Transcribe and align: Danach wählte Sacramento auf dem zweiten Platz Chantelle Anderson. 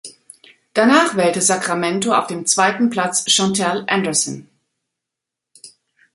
Danach 0.73 1.15
wählte 1.15 1.43
Sacramento 1.43 2.15
auf 2.15 2.25
dem 2.25 2.47
zweiten 2.47 2.89
Platz 2.89 3.29
Chantelle 3.31 3.87
Anderson. 3.87 4.49